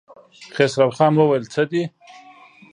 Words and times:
خسرو 0.55 0.89
خان 0.97 1.13
وويل: 1.15 1.43
څه 1.53 1.61
دي؟ 1.71 1.83